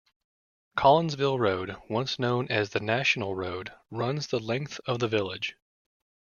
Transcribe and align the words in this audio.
Collinsville 0.75 1.37
Road, 1.37 1.75
once 1.87 2.17
known 2.17 2.47
as 2.47 2.71
the 2.71 2.79
National 2.79 3.35
Road, 3.35 3.71
runs 3.91 4.25
the 4.25 4.39
length 4.39 4.81
of 4.87 4.97
the 4.97 5.07
village. 5.07 5.55